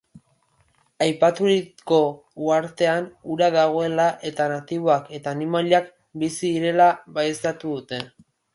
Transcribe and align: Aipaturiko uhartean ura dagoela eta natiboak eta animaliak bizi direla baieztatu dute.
Aipaturiko 1.07 1.99
uhartean 2.45 3.05
ura 3.35 3.51
dagoela 3.57 4.07
eta 4.31 4.49
natiboak 4.55 5.13
eta 5.21 5.37
animaliak 5.39 5.95
bizi 6.25 6.53
direla 6.59 6.89
baieztatu 7.21 7.79
dute. 7.79 8.05